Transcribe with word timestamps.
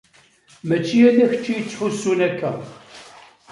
Mačči 0.67 0.97
ala 1.09 1.25
kečči 1.31 1.51
i 1.53 1.57
yettḥussun 1.57 2.19
akka. 2.27 2.51